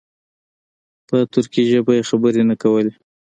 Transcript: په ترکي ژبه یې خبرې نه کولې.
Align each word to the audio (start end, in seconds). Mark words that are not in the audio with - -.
په 1.07 1.17
ترکي 1.33 1.63
ژبه 1.71 1.91
یې 1.97 2.07
خبرې 2.09 2.43
نه 2.49 2.55
کولې. 2.61 2.93